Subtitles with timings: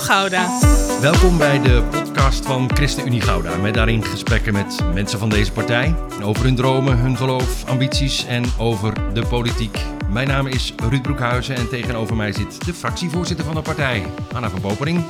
[0.00, 0.60] Gouda.
[1.00, 3.56] Welkom bij de podcast van ChristenUnie Gouda.
[3.56, 5.94] Met daarin gesprekken met mensen van deze partij.
[6.22, 9.78] Over hun dromen, hun geloof, ambities en over de politiek.
[10.10, 14.50] Mijn naam is Ruud Broekhuizen en tegenover mij zit de fractievoorzitter van de partij, Anna
[14.50, 15.04] van Popering.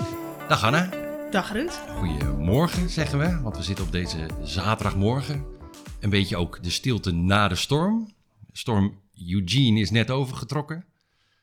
[0.48, 0.88] Dag Anna.
[1.30, 1.80] Dag Ruud.
[1.96, 5.44] Goedemorgen zeggen we, want we zitten op deze zaterdagmorgen.
[6.00, 8.12] Een beetje ook de stilte na de storm.
[8.52, 10.84] Storm Eugene is net overgetrokken.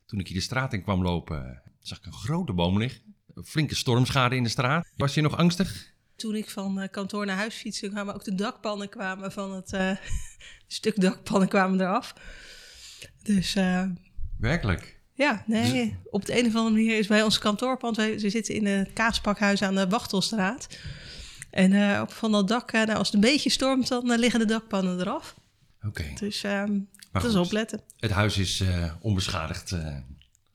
[0.05, 3.08] Toen ik hier de straat in kwam lopen, zag ik een grote boom liggen.
[3.44, 4.88] Flinke stormschade in de straat.
[4.96, 5.94] Was je nog angstig?
[6.16, 9.73] Toen ik van eh, kantoor naar huis fietste, kwamen ook de dakpannen kwamen van het
[9.82, 9.91] uh,
[10.68, 12.13] stuk dakpannen kwamen eraf.
[13.23, 13.55] Dus.
[13.55, 13.84] Uh,
[14.40, 15.00] Werkelijk?
[15.13, 15.72] Ja, nee.
[15.72, 17.96] Dus- op de een of andere manier is bij ons kantoorpand.
[17.96, 20.68] Wij, ze zitten in het kaaspakhuis aan de Wachtelstraat.
[21.52, 24.99] En uh, van dat dak, nou, als het een beetje stormt, dan liggen de dakpannen
[24.99, 25.35] eraf.
[25.82, 26.13] Oké.
[26.20, 26.41] Dus
[27.12, 27.82] dat is opletten.
[27.98, 28.63] Het huis is
[28.99, 29.76] onbeschadigd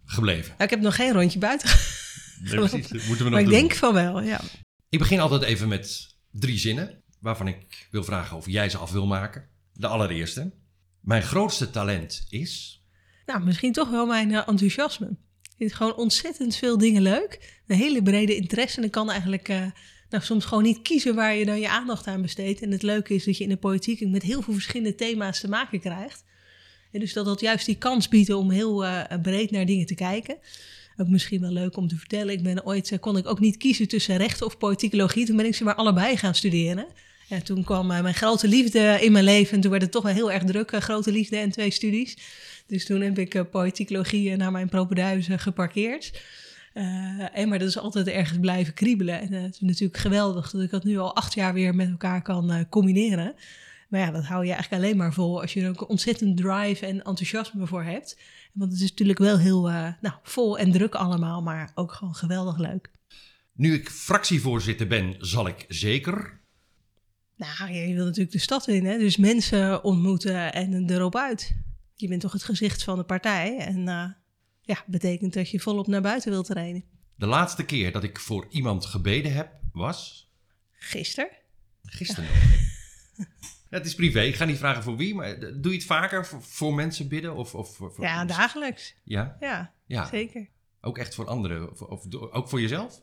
[0.05, 0.55] gebleven.
[0.59, 1.69] ik heb nog geen rondje buiten
[2.51, 2.89] nee, precies.
[2.89, 3.55] Dat moeten we nog maar ik doen.
[3.55, 4.41] denk van wel, ja.
[4.89, 8.93] Ik begin altijd even met drie zinnen, waarvan ik wil vragen of jij ze af
[8.93, 9.49] wil maken.
[9.73, 10.53] De allereerste.
[11.01, 12.83] Mijn grootste talent is...
[13.27, 15.07] Nou, misschien toch wel mijn uh, enthousiasme.
[15.43, 17.61] Ik vind gewoon ontzettend veel dingen leuk.
[17.67, 18.79] Een hele brede interesse.
[18.79, 19.67] En ik kan eigenlijk uh,
[20.11, 22.63] nou, soms gewoon niet kiezen waar je dan je aandacht aan besteedt.
[22.63, 25.49] En het leuke is dat je in de politiek met heel veel verschillende thema's te
[25.49, 26.25] maken krijgt.
[26.93, 29.95] En dus dat dat juist die kans biedt om heel uh, breed naar dingen te
[29.95, 30.37] kijken.
[30.97, 32.35] Ook misschien wel leuk om te vertellen.
[32.35, 35.27] Ik ben ooit, kon ik ook niet kiezen tussen rechten of politicologie.
[35.27, 36.87] Toen ben ik ze maar allebei gaan studeren.
[37.29, 39.55] Ja, toen kwam mijn grote liefde in mijn leven.
[39.55, 40.73] En toen werd het toch wel heel erg druk.
[40.83, 42.17] grote liefde en twee studies.
[42.67, 46.21] Dus toen heb ik politicologie naar mijn propenduizen geparkeerd.
[47.33, 49.21] En maar dat is altijd ergens blijven kriebelen.
[49.21, 52.23] En het is natuurlijk geweldig dat ik dat nu al acht jaar weer met elkaar
[52.23, 53.35] kan combineren.
[53.93, 56.87] Maar ja, dat hou je eigenlijk alleen maar vol als je er ook ontzettend drive
[56.87, 58.19] en enthousiasme voor hebt.
[58.53, 62.15] Want het is natuurlijk wel heel uh, nou, vol en druk allemaal, maar ook gewoon
[62.15, 62.91] geweldig leuk.
[63.53, 66.41] Nu ik fractievoorzitter ben, zal ik zeker.
[67.37, 68.99] Nou, je wil natuurlijk de stad in, hè?
[68.99, 71.57] dus mensen ontmoeten en erop uit.
[71.95, 74.05] Je bent toch het gezicht van de partij en uh,
[74.61, 76.85] ja, betekent dat je volop naar buiten wilt trainen.
[77.15, 80.31] De laatste keer dat ik voor iemand gebeden heb, was?
[80.73, 81.31] Gisteren.
[81.83, 82.29] Gisteren
[83.73, 86.43] Het is privé, ik ga niet vragen voor wie, maar doe je het vaker voor,
[86.43, 87.35] voor mensen bidden?
[87.35, 88.95] Of, of voor, ja, dagelijks.
[89.05, 89.37] Ja?
[89.41, 89.73] ja?
[89.87, 90.49] Ja, zeker.
[90.81, 91.71] Ook echt voor anderen?
[91.71, 93.01] Of, of ook voor jezelf?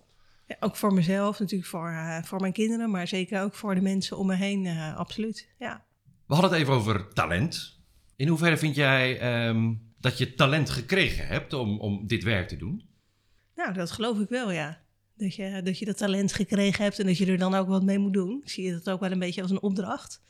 [0.47, 3.81] Ja, ook voor mezelf, natuurlijk voor, uh, voor mijn kinderen, maar zeker ook voor de
[3.81, 5.49] mensen om me heen, uh, absoluut.
[5.59, 5.85] Ja.
[6.27, 7.79] We hadden het even over talent.
[8.15, 12.57] In hoeverre vind jij um, dat je talent gekregen hebt om, om dit werk te
[12.57, 12.89] doen?
[13.55, 14.81] Nou, dat geloof ik wel, ja.
[15.15, 17.83] Dat je, dat je dat talent gekregen hebt en dat je er dan ook wat
[17.83, 18.41] mee moet doen.
[18.43, 20.21] Ik zie dat ook wel een beetje als een opdracht.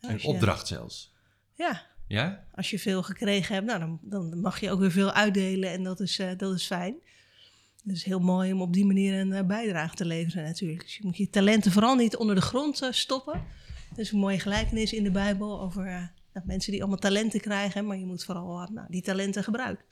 [0.00, 1.14] Een opdracht zelfs.
[1.54, 1.86] Ja.
[2.08, 2.44] Ja?
[2.54, 5.82] Als je veel gekregen hebt, nou, dan, dan mag je ook weer veel uitdelen en
[5.82, 6.94] dat is, uh, dat is fijn.
[7.82, 10.82] Het is heel mooi om op die manier een uh, bijdrage te leveren natuurlijk.
[10.82, 13.34] Dus je moet je talenten vooral niet onder de grond uh, stoppen.
[13.92, 15.84] Er is een mooie gelijkenis in de Bijbel over
[16.32, 19.84] nou, mensen die allemaal talenten krijgen, maar je moet vooral nou, die talenten gebruiken.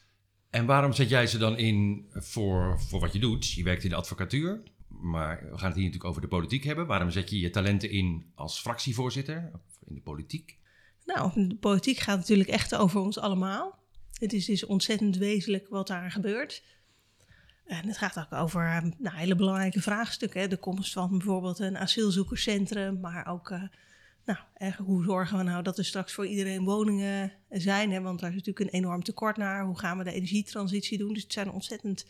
[0.50, 3.50] En waarom zet jij ze dan in voor, voor wat je doet?
[3.50, 6.86] Je werkt in de advocatuur, maar we gaan het hier natuurlijk over de politiek hebben.
[6.86, 9.50] Waarom zet je je talenten in als fractievoorzitter?
[9.88, 10.58] In de politiek?
[11.04, 13.78] Nou, de politiek gaat natuurlijk echt over ons allemaal.
[14.12, 16.62] Het is dus ontzettend wezenlijk wat daar gebeurt.
[17.66, 20.50] En het gaat ook over nou, hele belangrijke vraagstukken.
[20.50, 23.62] De komst van bijvoorbeeld een asielzoekerscentrum, maar ook uh,
[24.24, 24.38] nou,
[24.76, 27.92] hoe zorgen we nou dat er straks voor iedereen woningen zijn.
[27.92, 28.00] Hè?
[28.00, 29.64] Want daar is natuurlijk een enorm tekort naar.
[29.64, 31.12] Hoe gaan we de energietransitie doen?
[31.12, 32.06] Dus het zijn ontzettend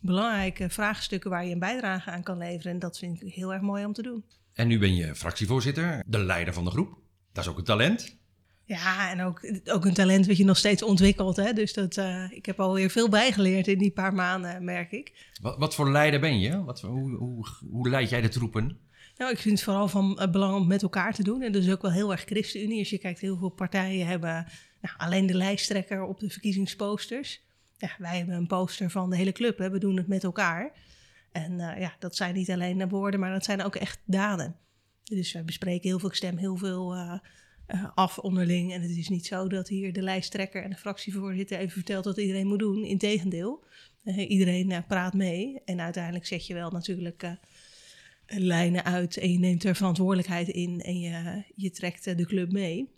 [0.00, 2.72] belangrijke vraagstukken waar je een bijdrage aan kan leveren.
[2.72, 4.24] En dat vind ik heel erg mooi om te doen.
[4.52, 7.01] En nu ben je fractievoorzitter, de leider van de groep.
[7.32, 8.20] Dat is ook een talent.
[8.64, 11.36] Ja, en ook, ook een talent wat je nog steeds ontwikkelt.
[11.36, 11.52] Hè?
[11.52, 15.30] Dus dat, uh, ik heb alweer veel bijgeleerd in die paar maanden, merk ik.
[15.40, 16.64] Wat, wat voor leider ben je?
[16.64, 18.78] Wat, hoe, hoe, hoe leid jij de troepen?
[19.16, 21.42] Nou, ik vind het vooral van uh, belang om met elkaar te doen.
[21.42, 22.78] En dat is ook wel heel erg ChristenUnie.
[22.78, 24.46] Als je kijkt, heel veel partijen hebben
[24.80, 27.40] nou, alleen de lijsttrekker op de verkiezingsposters.
[27.78, 29.58] Ja, wij hebben een poster van de hele club.
[29.58, 29.70] Hè?
[29.70, 30.72] We doen het met elkaar.
[31.32, 34.56] En uh, ja, dat zijn niet alleen woorden, maar dat zijn ook echt daden.
[35.16, 37.14] Dus wij bespreken heel veel, ik stem heel veel uh,
[37.68, 38.72] uh, af onderling.
[38.72, 42.16] En het is niet zo dat hier de lijsttrekker en de fractievoorzitter even vertelt wat
[42.16, 42.84] iedereen moet doen.
[42.84, 43.64] Integendeel,
[44.04, 45.60] uh, iedereen praat mee.
[45.64, 47.36] En uiteindelijk zet je wel natuurlijk
[48.26, 52.88] lijnen uit en je neemt er verantwoordelijkheid in en je, je trekt de club mee.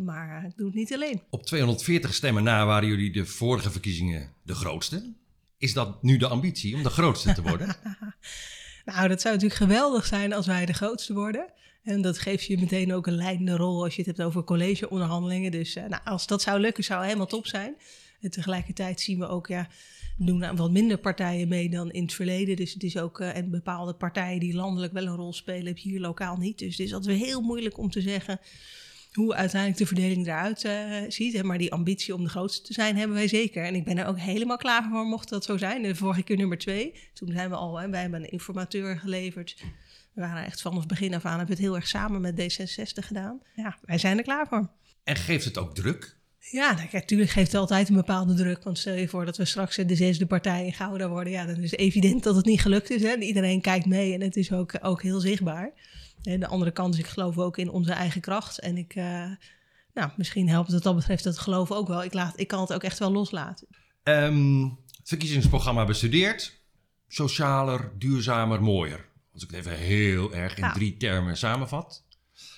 [0.00, 1.22] Maar ik doe het niet alleen.
[1.30, 5.12] Op 240 stemmen na waren jullie de vorige verkiezingen de grootste.
[5.58, 7.76] Is dat nu de ambitie om de grootste te worden?
[8.84, 11.52] nou, dat zou natuurlijk geweldig zijn als wij de grootste worden.
[11.82, 15.50] En dat geeft je meteen ook een leidende rol als je het hebt over collegeonderhandelingen.
[15.50, 17.76] Dus uh, nou, als dat zou lukken, zou helemaal top zijn.
[18.20, 19.68] En tegelijkertijd zien we ook, ja,
[20.16, 22.56] doen wat minder partijen mee dan in het verleden.
[22.56, 25.78] Dus het is ook, uh, en bepaalde partijen die landelijk wel een rol spelen, heb
[25.78, 26.58] je hier lokaal niet.
[26.58, 28.40] Dus het is altijd heel moeilijk om te zeggen
[29.12, 31.42] hoe uiteindelijk de verdeling eruit uh, ziet.
[31.42, 33.64] Maar die ambitie om de grootste te zijn hebben wij zeker.
[33.64, 35.82] En ik ben er ook helemaal klaar voor, mocht dat zo zijn.
[35.82, 36.94] De vorige keer nummer twee.
[37.14, 39.56] Toen zijn we al, hè, wij hebben een informateur geleverd.
[40.14, 43.06] We waren echt vanaf begin af aan, hebben we het heel erg samen met D66
[43.06, 43.40] gedaan.
[43.54, 44.70] Ja, wij zijn er klaar voor.
[45.04, 46.18] En geeft het ook druk?
[46.50, 48.62] Ja, nou, natuurlijk geeft het altijd een bepaalde druk.
[48.62, 51.32] Want stel je voor dat we straks de zesde partij in Gouda worden.
[51.32, 53.02] Ja, dan is het evident dat het niet gelukt is.
[53.02, 53.16] Hè?
[53.16, 55.72] Iedereen kijkt mee en het is ook, ook heel zichtbaar.
[56.22, 58.60] En de andere kant is, ik geloof ook in onze eigen kracht.
[58.60, 59.30] En ik, uh,
[59.94, 62.04] nou, misschien helpt het dat betreft dat geloof ook wel.
[62.04, 63.66] Ik, laat, ik kan het ook echt wel loslaten.
[64.02, 66.58] Um, verkiezingsprogramma bestudeerd.
[67.08, 69.08] Socialer, duurzamer, mooier.
[69.32, 72.04] Als ik het even heel erg in drie termen samenvat.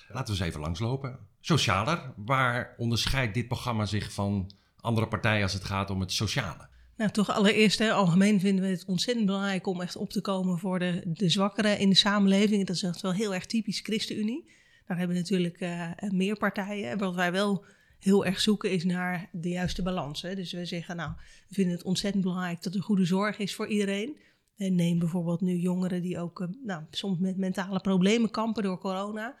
[0.07, 1.19] Laten we eens even langslopen.
[1.39, 6.67] Socialer, waar onderscheidt dit programma zich van andere partijen als het gaat om het sociale?
[6.97, 10.59] Nou, toch allereerst, hè, algemeen vinden we het ontzettend belangrijk om echt op te komen
[10.59, 12.65] voor de, de zwakkeren in de samenleving.
[12.65, 14.51] Dat is echt wel heel erg typisch ChristenUnie.
[14.87, 16.97] Daar hebben we natuurlijk uh, meer partijen.
[16.97, 17.65] Wat wij wel
[17.99, 20.21] heel erg zoeken is naar de juiste balans.
[20.21, 20.35] Hè.
[20.35, 21.11] Dus we zeggen, nou,
[21.47, 24.17] we vinden het ontzettend belangrijk dat er goede zorg is voor iedereen.
[24.57, 28.79] En neem bijvoorbeeld nu jongeren die ook uh, nou, soms met mentale problemen kampen door
[28.79, 29.37] corona.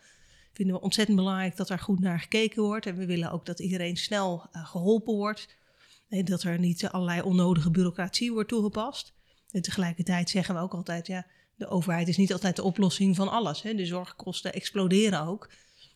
[0.53, 2.85] Vinden we ontzettend belangrijk dat er goed naar gekeken wordt.
[2.85, 5.61] En we willen ook dat iedereen snel uh, geholpen wordt
[6.21, 9.13] dat er niet allerlei onnodige bureaucratie wordt toegepast.
[9.51, 11.25] En tegelijkertijd zeggen we ook altijd, ja,
[11.55, 13.61] de overheid is niet altijd de oplossing van alles.
[13.61, 13.73] Hè.
[13.75, 15.49] De zorgkosten exploderen ook.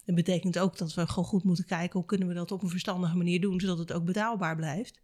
[0.05, 2.69] Dat betekent ook dat we gewoon goed moeten kijken hoe kunnen we dat op een
[2.69, 4.99] verstandige manier doen, zodat het ook betaalbaar blijft.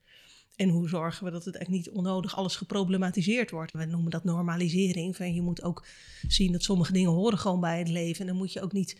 [0.55, 3.71] En hoe zorgen we dat het echt niet onnodig alles geproblematiseerd wordt.
[3.71, 5.15] We noemen dat normalisering.
[5.15, 5.85] Van je moet ook
[6.27, 8.21] zien dat sommige dingen horen gewoon bij het leven.
[8.21, 8.99] En dan moet je ook niet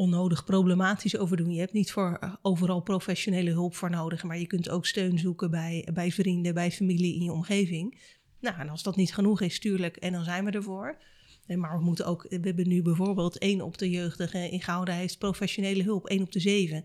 [0.00, 1.52] onnodig problematisch over doen.
[1.52, 5.18] Je hebt niet voor eh, overal professionele hulp voor nodig, maar je kunt ook steun
[5.18, 8.00] zoeken bij, bij vrienden, bij familie in je omgeving.
[8.40, 10.98] Nou, en als dat niet genoeg is, tuurlijk, en dan zijn we ervoor.
[11.46, 15.18] Maar we moeten ook, we hebben nu bijvoorbeeld één op de jeugdige in Gouda heeft
[15.18, 16.84] professionele hulp, één op de zeven.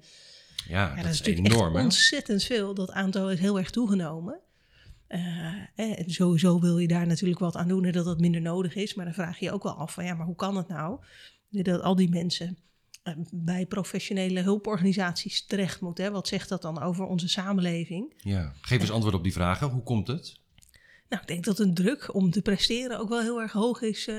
[0.68, 2.74] Ja, dat, dat, is, natuurlijk enorm, ontzettend veel.
[2.74, 4.40] Dat aantal is heel erg toegenomen.
[5.10, 8.76] Uh, en sowieso wil je daar natuurlijk wat aan doen en dat dat minder nodig
[8.76, 8.94] is.
[8.94, 11.00] Maar dan vraag je je ook wel af van ja, maar hoe kan het nou
[11.50, 12.64] dat al die mensen eh,
[13.32, 15.98] bij professionele hulporganisaties terecht moet.
[15.98, 16.12] Hè?
[16.12, 18.14] Wat zegt dat dan over onze samenleving?
[18.18, 19.70] Ja, geef eens antwoord op die vragen.
[19.70, 20.40] Hoe komt het?
[21.10, 24.08] Nou, ik denk dat een druk om te presteren ook wel heel erg hoog is
[24.08, 24.16] uh,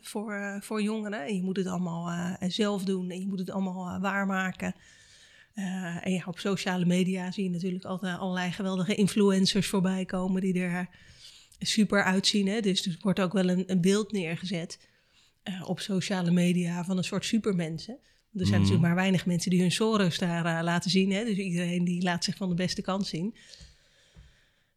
[0.00, 1.26] voor, uh, voor jongeren.
[1.26, 4.74] En je moet het allemaal uh, zelf doen en je moet het allemaal waarmaken.
[5.54, 10.60] en ja, op sociale media zie je natuurlijk altijd allerlei geweldige influencers voorbij komen die
[10.60, 10.88] er
[11.58, 12.46] super uitzien.
[12.46, 12.60] Hè?
[12.60, 14.78] Dus er wordt ook wel een, een beeld neergezet
[15.64, 17.98] op sociale media van een soort supermensen.
[18.34, 18.80] Er zijn natuurlijk mhm.
[18.80, 21.12] maar weinig mensen die hun Soros daar uh, laten zien.
[21.12, 21.24] Hè?
[21.24, 23.34] Dus iedereen die laat zich van de beste kant zien.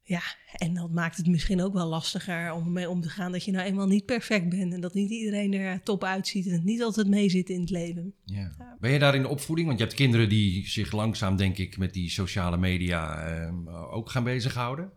[0.07, 0.21] Ja,
[0.53, 3.51] en dat maakt het misschien ook wel lastiger om ermee om te gaan dat je
[3.51, 4.73] nou eenmaal niet perfect bent.
[4.73, 7.69] En dat niet iedereen er top uitziet en het niet altijd mee zit in het
[7.69, 8.13] leven.
[8.23, 8.55] Ja.
[8.57, 8.77] ja.
[8.79, 9.67] Ben je daar in de opvoeding?
[9.67, 14.09] Want je hebt kinderen die zich langzaam, denk ik, met die sociale media uh, ook
[14.09, 14.91] gaan bezighouden.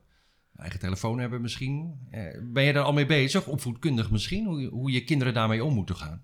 [0.57, 1.95] Eigen telefoon hebben misschien.
[2.11, 5.75] Uh, ben je daar al mee bezig, opvoedkundig misschien, hoe, hoe je kinderen daarmee om
[5.75, 6.23] moeten gaan?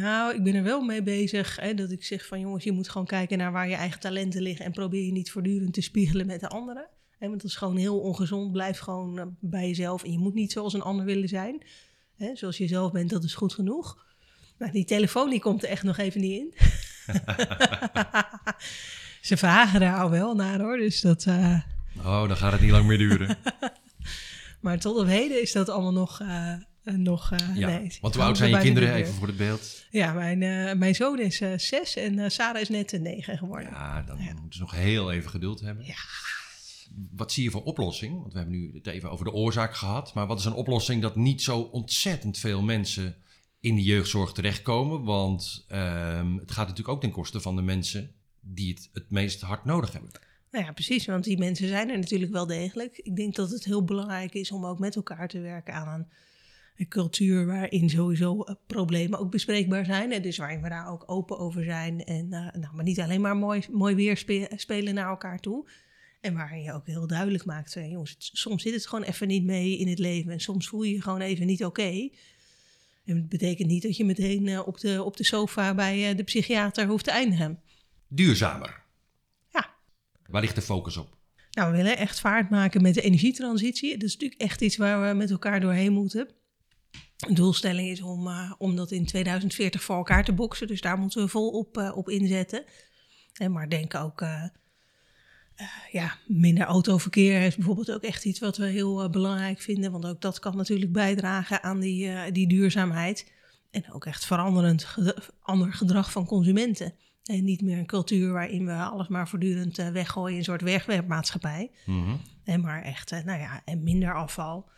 [0.00, 1.56] Nou, ik ben er wel mee bezig.
[1.60, 4.42] Hè, dat ik zeg van jongens, je moet gewoon kijken naar waar je eigen talenten
[4.42, 4.64] liggen.
[4.64, 6.88] En probeer je niet voortdurend te spiegelen met de anderen.
[7.18, 8.52] Hè, want dat is gewoon heel ongezond.
[8.52, 10.04] Blijf gewoon eh, bij jezelf.
[10.04, 11.62] En je moet niet zoals een ander willen zijn.
[12.16, 14.04] Hè, zoals je zelf bent, dat is goed genoeg.
[14.58, 16.54] Maar die telefoon die komt er echt nog even niet in.
[19.28, 20.76] Ze vragen daar al wel naar hoor.
[20.76, 21.24] Dus dat.
[21.26, 21.60] Uh...
[21.98, 23.36] Oh, dan gaat het niet lang meer duren.
[24.60, 26.20] maar tot op heden is dat allemaal nog.
[26.20, 27.32] Uh, nog.
[27.32, 29.84] Uh, ja, want hoe oud zijn je kinderen, even voor het beeld?
[29.90, 33.70] Ja, mijn, uh, mijn zoon is zes en Sarah is net negen geworden.
[33.70, 34.32] Ja, dan ja.
[34.32, 35.84] moeten ze nog heel even geduld hebben.
[35.84, 35.94] Ja.
[37.10, 38.20] Wat zie je voor oplossing?
[38.20, 40.14] Want we hebben nu het even over de oorzaak gehad.
[40.14, 43.16] Maar wat is een oplossing dat niet zo ontzettend veel mensen
[43.60, 45.02] in de jeugdzorg terechtkomen?
[45.02, 49.40] Want ehm, het gaat natuurlijk ook ten koste van de mensen die het het meest
[49.40, 50.10] hard nodig hebben.
[50.50, 52.98] Nou ja, precies, want die mensen zijn er natuurlijk wel degelijk.
[52.98, 56.06] Ik denk dat het heel belangrijk is om ook met elkaar te werken aan een
[56.82, 60.12] een cultuur waarin sowieso eh, problemen ook bespreekbaar zijn.
[60.12, 62.04] En dus waarin we daar ook open over zijn.
[62.04, 65.68] En uh, nou, maar niet alleen maar mooi, mooi weer spelen naar elkaar toe.
[66.20, 69.44] En waarin je ook heel duidelijk maakt, uh, jongens, soms zit het gewoon even niet
[69.44, 70.32] mee in het leven.
[70.32, 72.08] En soms voel je je gewoon even niet oké.
[73.04, 76.22] En het betekent niet dat je meteen uh, op, de, op de sofa bij de
[76.22, 77.60] psychiater hoeft te eindigen.
[78.08, 78.82] Duurzamer.
[79.52, 79.74] Ja.
[80.26, 81.16] Waar ligt de focus op?
[81.50, 83.92] Nou, we willen echt vaart maken met de energietransitie.
[83.92, 86.28] Dat is natuurlijk echt iets waar we met elkaar doorheen moeten.
[87.28, 90.66] De doelstelling is om, uh, om dat in 2040 voor elkaar te boksen.
[90.66, 92.64] Dus daar moeten we vol op, uh, op inzetten.
[93.32, 94.44] En maar denk ook uh,
[95.60, 99.92] Uh, ja, minder autoverkeer is bijvoorbeeld ook echt iets wat we heel belangrijk vinden.
[99.92, 103.32] Want ook dat kan natuurlijk bijdragen aan die, die duurzaamheid.
[103.70, 106.94] En ook echt veranderend ged ander gedrag van consumenten.
[107.24, 111.70] En niet meer een cultuur waarin we alles maar voortdurend weggooien, een soort wegwerpmaatschappij.
[111.86, 112.20] Mm -hmm.
[112.44, 114.70] En maar echt, nou ja, en minder afval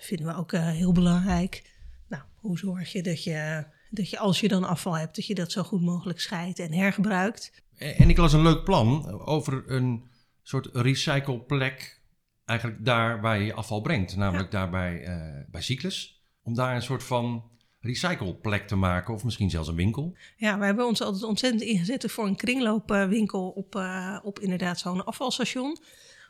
[0.00, 1.70] vinden we ook heel belangrijk.
[2.08, 5.34] Nou, hoe zorg je dat je dat je als je dan afval hebt, dat je
[5.34, 7.62] dat zo goed mogelijk scheidt en hergebruikt.
[7.76, 10.08] En ik las een leuk plan over een
[10.42, 12.00] soort recycleplek,
[12.44, 14.58] eigenlijk daar waar je afval brengt, namelijk ja.
[14.58, 16.22] daar bij, uh, bij Cyclus.
[16.42, 20.16] Om daar een soort van recycleplek te maken, of misschien zelfs een winkel.
[20.36, 25.04] Ja, we hebben ons altijd ontzettend ingezet voor een kringloopwinkel op, uh, op inderdaad zo'n
[25.04, 25.76] afvalstation.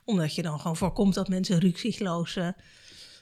[0.04, 2.48] Omdat je dan gewoon voorkomt dat mensen rukzichtloos uh,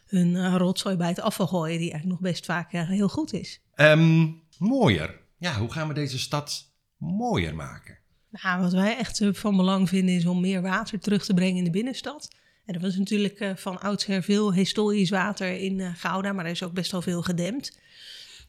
[0.06, 3.60] hun uh, rotzooi bij het afval gooien, die eigenlijk nog best vaak heel goed is.
[3.74, 5.20] Um, mooier.
[5.38, 7.98] Ja, hoe gaan we deze stad mooier maken?
[8.30, 11.64] Nou, wat wij echt van belang vinden is om meer water terug te brengen in
[11.64, 12.28] de binnenstad.
[12.64, 16.72] En er was natuurlijk van oudsher veel historisch water in Gouda, maar er is ook
[16.72, 17.78] best wel veel gedempt.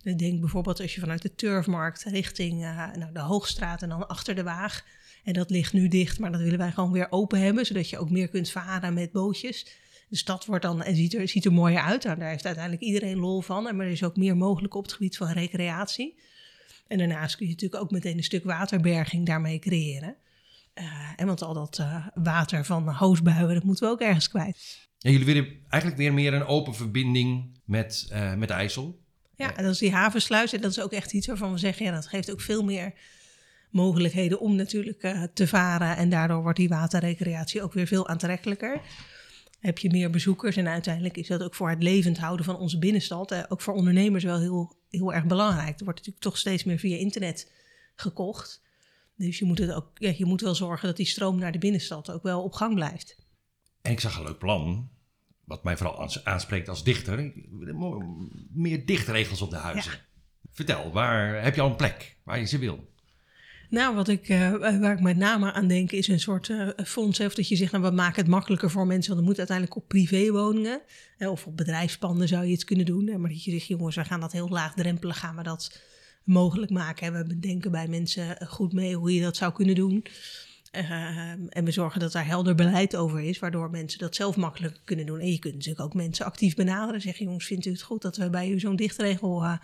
[0.04, 4.08] Ik denk bijvoorbeeld als je vanuit de Turfmarkt richting uh, nou, de Hoogstraat en dan
[4.08, 4.86] achter de Waag.
[5.24, 7.98] En dat ligt nu dicht, maar dat willen wij gewoon weer open hebben, zodat je
[7.98, 9.68] ook meer kunt varen met bootjes.
[10.08, 12.04] De stad wordt dan en ziet er, ziet er mooier uit.
[12.04, 13.64] Nou, daar heeft uiteindelijk iedereen lol van.
[13.64, 16.20] Maar er is ook meer mogelijk op het gebied van recreatie.
[16.88, 20.16] En daarnaast kun je natuurlijk ook meteen een stuk waterberging daarmee creëren.
[20.76, 20.84] Uh,
[21.16, 24.88] en want al dat uh, water van hoosbuien, dat moeten we ook ergens kwijt.
[24.98, 29.00] Ja, jullie willen eigenlijk weer meer een open verbinding met, uh, met IJssel.
[29.36, 30.54] Ja, en dat is die havensluis.
[30.54, 32.94] En dat is ook echt iets waarvan we zeggen, ja, dat geeft ook veel meer
[33.72, 35.98] mogelijkheden om natuurlijk te varen.
[35.98, 38.82] En daardoor wordt die waterrecreatie ook weer veel aantrekkelijker
[39.68, 40.56] heb je meer bezoekers.
[40.56, 43.74] En uiteindelijk is dat ook voor het levend houden van onze binnenstad, eh, ook voor
[43.74, 45.78] ondernemers wel heel, heel erg belangrijk.
[45.80, 47.52] Er wordt natuurlijk toch steeds meer via internet
[47.96, 48.64] gekocht.
[49.16, 51.58] Dus je moet, het ook, ja, je moet wel zorgen dat die stroom naar de
[51.58, 53.18] binnenstad ook wel op gang blijft.
[53.82, 54.90] En ik zag een leuk plan,
[55.44, 57.34] wat mij vooral aanspreekt als dichter.
[58.52, 59.92] Meer dichtregels op de huizen.
[59.92, 60.06] Ja.
[60.52, 62.96] Vertel, waar heb je al een plek waar je ze wil?
[63.70, 67.20] Nou, wat ik, uh, waar ik met name aan denk, is een soort uh, fonds.
[67.20, 69.14] Of dat je zegt, nou, we maken het makkelijker voor mensen.
[69.14, 70.82] Want dat moet uiteindelijk op privéwoningen.
[71.18, 73.22] Uh, of op bedrijfspanden zou je het kunnen doen.
[73.22, 75.82] maar dat je zegt, jongens, we gaan dat heel laagdrempelig, gaan we dat
[76.24, 77.08] mogelijk maken.
[77.08, 80.06] En we bedenken bij mensen goed mee hoe je dat zou kunnen doen.
[81.50, 85.06] en we zorgen dat daar helder beleid over is, waardoor mensen dat zelf makkelijker kunnen
[85.06, 85.20] doen.
[85.20, 87.02] En je kunt natuurlijk ook mensen actief benaderen.
[87.02, 89.60] Zeggen, jongens, vindt u het goed dat we bij u zo'n dichtregel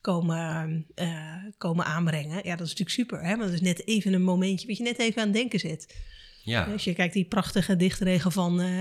[0.00, 2.40] komen, uh, komen aanbrengen.
[2.44, 3.36] Ja, dat is natuurlijk super, hè?
[3.36, 5.96] want het is net even een momentje wat je net even aan het denken zit.
[6.42, 6.64] Ja.
[6.64, 8.80] Als je kijkt die prachtige dichtregel van uh,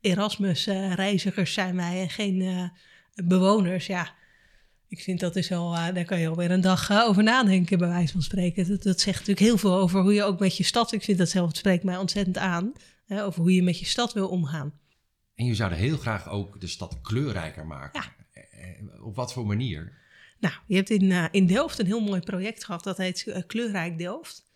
[0.00, 2.70] Erasmus, uh, reizigers zijn wij en geen
[3.24, 3.86] bewoners.
[3.86, 4.14] Ja,
[4.88, 8.12] ik vind dat is wel, daar kan je alweer een dag over nadenken, bij wijze
[8.12, 8.68] van spreken.
[8.68, 11.18] Dat, dat, zegt natuurlijk heel veel over hoe je ook met je stad, ik vind
[11.18, 12.72] dat zelf, het spreekt mij ontzettend aan,
[13.06, 14.72] hè, over hoe je met je stad wil omgaan.
[15.38, 18.02] En je zou er heel graag ook de stad kleurrijker maken.
[18.02, 18.16] Ja.
[19.02, 19.92] Op wat voor manier?
[20.40, 23.36] Nou, je hebt in, uh, in Delft een heel mooi project gehad, dat heet uh,
[23.46, 24.46] Kleurrijk Delft.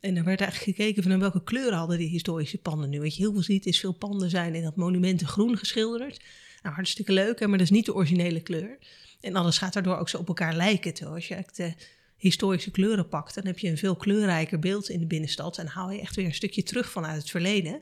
[0.00, 3.00] En er werd eigenlijk gekeken van welke kleuren hadden die historische panden nu.
[3.00, 6.20] Wat je heel veel ziet is veel panden zijn in dat monumenten groen geschilderd.
[6.62, 8.78] Nou, hartstikke leuk, hè, maar dat is niet de originele kleur.
[9.20, 10.94] En alles gaat daardoor ook zo op elkaar lijken.
[10.94, 11.74] Terwijl als je de
[12.16, 15.58] historische kleuren pakt, dan heb je een veel kleurrijker beeld in de binnenstad.
[15.58, 17.80] En haal je echt weer een stukje terug vanuit het verleden.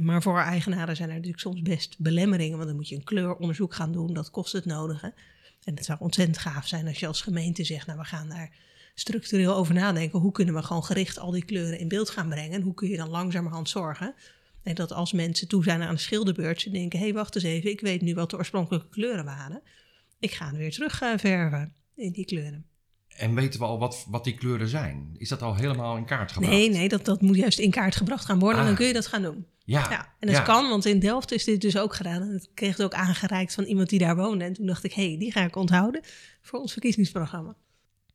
[0.00, 3.74] Maar voor eigenaren zijn er natuurlijk soms best belemmeringen, want dan moet je een kleuronderzoek
[3.74, 5.14] gaan doen, dat kost het nodige.
[5.66, 8.56] En het zou ontzettend gaaf zijn als je als gemeente zegt, nou we gaan daar
[8.94, 10.18] structureel over nadenken.
[10.18, 12.52] Hoe kunnen we gewoon gericht al die kleuren in beeld gaan brengen?
[12.52, 14.14] En hoe kun je dan langzamerhand zorgen
[14.66, 17.44] en dat als mensen toe zijn aan een schilderbeurt, ze denken, hé hey, wacht eens
[17.44, 19.62] even, ik weet nu wat de oorspronkelijke kleuren waren.
[20.18, 22.66] Ik ga weer terug uh, verven in die kleuren.
[23.08, 25.14] En weten we al wat, wat die kleuren zijn?
[25.18, 26.52] Is dat al helemaal in kaart gebracht?
[26.52, 28.58] Nee, nee dat, dat moet juist in kaart gebracht gaan worden.
[28.58, 28.78] En dan ah.
[28.78, 29.46] kun je dat gaan doen.
[29.66, 32.22] Ja, ja en dat kan, want in Delft is dit dus ook gedaan.
[32.22, 34.44] En ik kreeg het ook aangereikt van iemand die daar woonde.
[34.44, 36.00] En toen dacht ik, hé, hey, die ga ik onthouden
[36.40, 37.56] voor ons verkiezingsprogramma.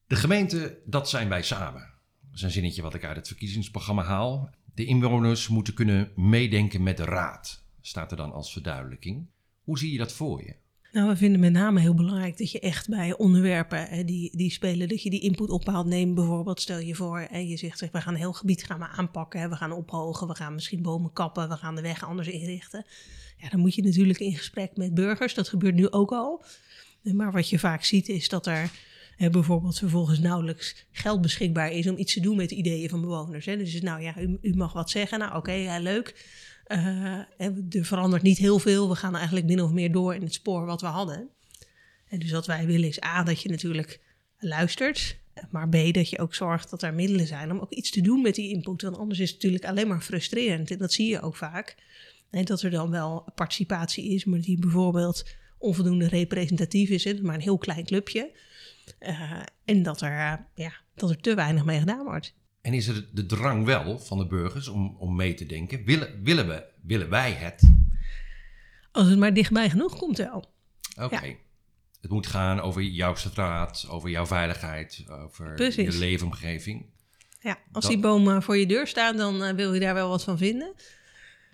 [0.08, 1.89] De gemeente, dat zijn wij samen.
[2.22, 4.50] Dat is een zinnetje wat ik uit het verkiezingsprogramma haal.
[4.74, 9.27] De inwoners moeten kunnen meedenken met de raad, staat er dan als verduidelijking.
[9.63, 10.55] Hoe zie je dat voor je?
[10.91, 14.51] Nou, we vinden met name heel belangrijk dat je echt bij onderwerpen hè, die, die
[14.51, 15.86] spelen, dat je die input ophaalt.
[15.86, 18.88] Neem bijvoorbeeld, stel je voor, en je zegt, we gaan een heel gebied gaan we
[18.88, 19.39] aanpakken.
[19.39, 22.86] Hè, we gaan ophogen, we gaan misschien bomen kappen, we gaan de weg anders inrichten.
[23.38, 25.33] Ja, dan moet je natuurlijk in gesprek met burgers.
[25.33, 26.43] Dat gebeurt nu ook al.
[27.01, 28.71] Maar wat je vaak ziet is dat er
[29.15, 33.01] hè, bijvoorbeeld vervolgens nauwelijks geld beschikbaar is om iets te doen met de ideeën van
[33.01, 33.45] bewoners.
[33.45, 33.57] Hè.
[33.57, 35.19] Dus nou ja, u, u mag wat zeggen.
[35.19, 36.25] Nou oké, ja, leuk.
[36.72, 37.20] Uh,
[37.75, 38.90] er verandert niet heel veel.
[38.90, 41.30] We gaan eigenlijk min of meer door in het spoor wat we hadden.
[42.08, 44.00] En dus wat wij willen is A, dat je natuurlijk
[44.40, 45.20] luistert.
[45.50, 48.22] Maar B, dat je ook zorgt dat er middelen zijn om ook iets te doen
[48.22, 48.82] met die input.
[48.82, 50.72] Want anders is het natuurlijk alleen maar frustrerend.
[50.72, 51.75] En dat zie je ook vaak.
[52.30, 55.25] En dat er dan wel participatie is, maar die bijvoorbeeld
[55.58, 57.06] onvoldoende representatief is.
[57.06, 58.32] Is maar een heel klein clubje.
[59.00, 62.34] Uh, en dat er, uh, ja, dat er te weinig mee gedaan wordt.
[62.62, 65.84] En is er de drang wel van de burgers om, om mee te denken?
[65.86, 67.74] Willen, willen, we, willen wij het?
[68.91, 70.53] Als het maar dichtbij genoeg komt wel.
[71.01, 71.25] Oké.
[71.25, 71.36] Ja.
[72.01, 75.94] Het moet gaan over jouw straat, over jouw veiligheid, over Precies.
[75.94, 76.86] je leefomgeving.
[77.39, 80.24] Ja, als die boom voor je deur staat, dan uh, wil je daar wel wat
[80.24, 80.74] van vinden.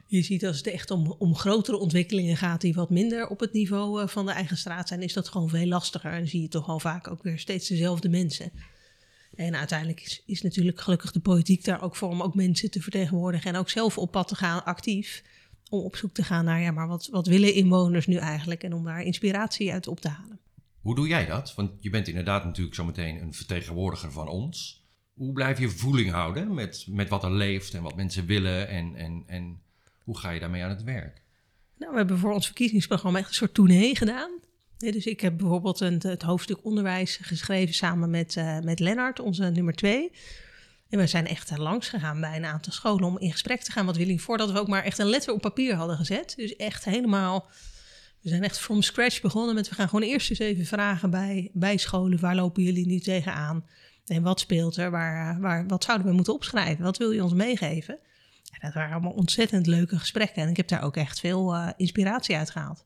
[0.08, 3.54] Je ziet als het echt om, om grotere ontwikkelingen gaat die wat minder op het
[3.54, 6.12] niveau uh, van de eigen straat zijn, is dat gewoon veel lastiger.
[6.12, 8.52] En zie je toch al vaak ook weer steeds dezelfde mensen.
[9.38, 12.82] En uiteindelijk is, is natuurlijk gelukkig de politiek daar ook voor om ook mensen te
[12.82, 15.24] vertegenwoordigen en ook zelf op pad te gaan, actief.
[15.70, 18.64] Om op zoek te gaan naar, ja, maar wat, wat willen inwoners nu eigenlijk?
[18.64, 20.40] En om daar inspiratie uit op te halen.
[20.82, 21.56] Hoe doe jij dat?
[21.56, 24.86] Want je bent inderdaad natuurlijk zometeen een vertegenwoordiger van ons.
[25.14, 28.96] Hoe blijf je voeling houden met, met wat er leeft en wat mensen willen en,
[28.96, 29.62] en, en
[30.04, 31.24] hoe ga je daarmee aan het werk?
[31.78, 34.32] Nou, we hebben voor ons verkiezingsprogramma echt een soort tournee gedaan.
[34.78, 39.74] Dus ik heb bijvoorbeeld het hoofdstuk onderwijs geschreven samen met, uh, met Lennart, onze nummer
[39.74, 40.12] twee.
[40.90, 43.86] En we zijn echt langs gegaan bij een aantal scholen om in gesprek te gaan
[43.86, 46.34] wat willen voordat we ook maar echt een letter op papier hadden gezet.
[46.36, 47.48] Dus echt helemaal,
[48.22, 51.50] we zijn echt from scratch begonnen met we gaan gewoon eerst eens even vragen bij,
[51.54, 53.66] bij scholen, waar lopen jullie nu tegenaan?
[54.06, 54.92] En wat speelt er?
[54.92, 56.84] Waar, waar, wat zouden we moeten opschrijven?
[56.84, 58.00] Wat wil je ons meegeven?
[58.52, 60.42] En dat waren allemaal ontzettend leuke gesprekken.
[60.42, 62.86] En ik heb daar ook echt veel inspiratie uit gehaald.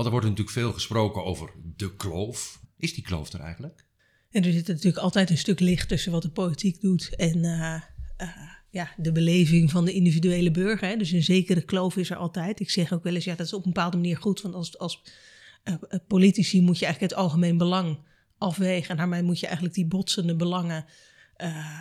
[0.00, 2.60] Want er wordt natuurlijk veel gesproken over de kloof.
[2.76, 3.86] Is die kloof er eigenlijk?
[4.30, 7.80] En er zit natuurlijk altijd een stuk licht tussen wat de politiek doet en uh,
[8.18, 8.28] uh,
[8.70, 10.88] ja, de beleving van de individuele burger.
[10.88, 10.96] Hè.
[10.96, 12.60] Dus een zekere kloof is er altijd.
[12.60, 14.40] Ik zeg ook wel eens, ja, dat is op een bepaalde manier goed.
[14.40, 15.02] Want als, als
[16.06, 17.98] politici moet je eigenlijk het algemeen belang
[18.38, 18.90] afwegen.
[18.90, 20.84] En daarmee moet je eigenlijk die botsende belangen,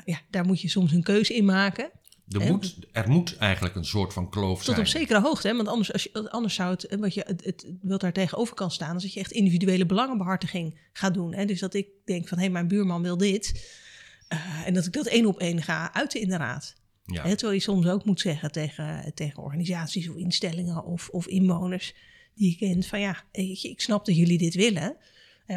[0.06, 1.92] ja, daar moet je soms een keuze in maken.
[2.30, 4.76] Er moet, er moet eigenlijk een soort van kloof zijn.
[4.76, 5.56] Tot op zekere hoogte, hè?
[5.56, 8.72] want anders, als je, anders zou het, wat je het, het, wat daar tegenover kan
[8.72, 11.34] staan, is dat je echt individuele belangenbehartiging gaat doen.
[11.34, 11.46] Hè?
[11.46, 13.78] Dus dat ik denk van, hé, hey, mijn buurman wil dit.
[14.34, 16.76] Uh, en dat ik dat één op één ga uiten in de raad.
[17.06, 17.24] Ja.
[17.24, 17.30] Hè?
[17.30, 21.96] Terwijl je soms ook moet zeggen tegen, tegen organisaties of instellingen of, of inwoners
[22.36, 24.98] die je kent van, ja, ik, ik snap dat jullie dit willen,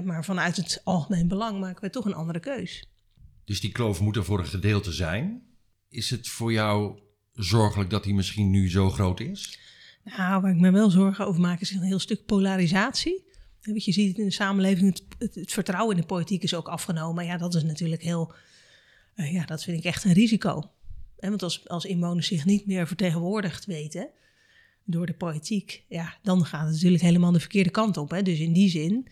[0.05, 2.89] maar vanuit het algemeen belang maken we toch een andere keus.
[3.45, 5.43] Dus die kloof moet er voor een gedeelte zijn?
[5.93, 6.99] Is het voor jou
[7.33, 9.59] zorgelijk dat die misschien nu zo groot is?
[10.05, 13.25] Nou, waar ik me wel zorgen over maak is een heel stuk polarisatie.
[13.61, 17.25] je ziet in de samenleving, het, het, vertrouwen in de politiek is ook afgenomen.
[17.25, 18.35] Ja, dat is natuurlijk heel,
[19.17, 20.71] uh, ja, dat vind ik echt een risico.
[21.17, 24.09] Want als, als inwoners zich niet meer vertegenwoordigd weten
[24.85, 28.11] door de politiek, ja, dan gaat het natuurlijk helemaal de verkeerde kant op.
[28.11, 28.23] Hè.
[28.23, 29.09] Dus in die zin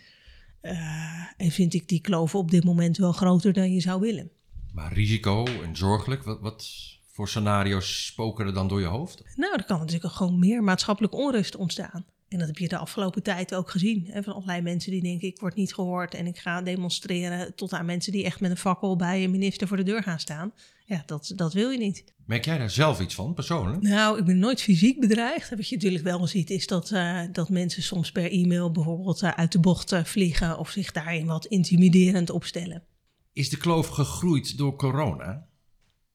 [0.63, 4.31] uh, vind ik die kloof op dit moment wel groter dan je zou willen.
[4.73, 6.69] Maar risico en zorgelijk, wat, wat
[7.13, 9.23] voor scenario's spoken er dan door je hoofd?
[9.37, 12.05] Nou, er kan natuurlijk gewoon meer maatschappelijke onrust ontstaan.
[12.29, 14.07] En dat heb je de afgelopen tijd ook gezien.
[14.11, 17.55] Hè, van allerlei mensen die denken, ik word niet gehoord en ik ga demonstreren.
[17.55, 20.21] Tot aan mensen die echt met een fakkel bij een minister voor de deur gaan
[20.21, 20.53] staan.
[20.85, 22.05] Ja, dat, dat wil je niet.
[22.27, 23.83] Merk jij daar zelf iets van, persoonlijk?
[23.83, 25.51] Nou, ik ben nooit fysiek bedreigd.
[25.51, 29.31] Wat je natuurlijk wel ziet, is dat, uh, dat mensen soms per e-mail bijvoorbeeld uh,
[29.31, 30.59] uit de bocht uh, vliegen.
[30.59, 32.83] Of zich daarin wat intimiderend opstellen.
[33.33, 35.49] Is de kloof gegroeid door corona?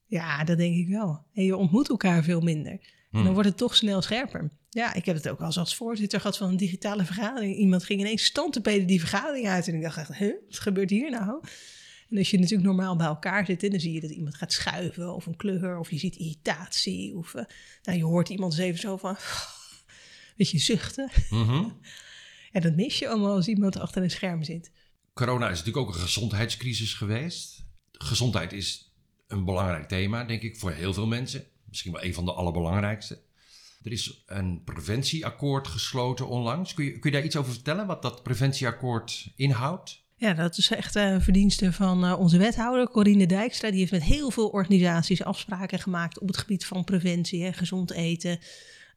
[0.06, 1.26] Ja, dat denk ik wel.
[1.34, 2.72] En je ontmoet elkaar veel minder.
[2.72, 2.80] En
[3.12, 3.34] dan hmm.
[3.34, 4.52] wordt het toch snel scherper.
[4.70, 7.56] Ja, ik heb het ook als, als voorzitter gehad van een digitale vergadering.
[7.56, 9.68] Iemand ging ineens stand te die vergadering uit.
[9.68, 11.44] En ik dacht echt, huh, wat gebeurt hier nou?
[12.10, 15.16] En als je natuurlijk normaal bij elkaar zit, dan zie je dat iemand gaat schuiven
[15.16, 15.80] of een kleur.
[15.80, 17.16] Of je ziet irritatie.
[17.16, 17.44] Of uh,
[17.84, 19.16] nou, je hoort iemand eens even zo van,
[20.38, 21.10] weet je, zuchten.
[21.30, 21.80] Mm
[22.52, 24.72] En dat mis je allemaal als iemand achter een scherm zit
[25.16, 27.66] corona is natuurlijk ook een gezondheidscrisis geweest.
[27.92, 28.94] Gezondheid is
[29.28, 31.46] een belangrijk thema, denk ik, voor heel veel mensen.
[31.70, 33.20] Misschien wel een van de allerbelangrijkste.
[33.84, 36.74] Er is een preventieakkoord gesloten onlangs.
[36.74, 40.04] Kun je, kun je daar iets over vertellen, wat dat preventieakkoord inhoudt?
[40.16, 43.70] Ja, dat is echt een verdienste van uh, onze wethouder, Corine Dijkstra.
[43.70, 47.92] Die heeft met heel veel organisaties afspraken gemaakt op het gebied van preventie, hè, gezond
[47.92, 48.40] eten,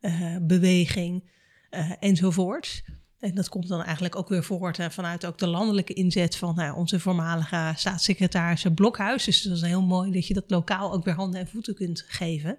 [0.00, 1.31] uh, beweging
[1.70, 2.83] uh, enzovoort.
[3.20, 6.76] En dat komt dan eigenlijk ook weer voort vanuit ook de landelijke inzet van nou,
[6.76, 9.24] onze voormalige staatssecretaris Blokhuis.
[9.24, 12.04] Dus dat is heel mooi dat je dat lokaal ook weer handen en voeten kunt
[12.09, 12.59] geven.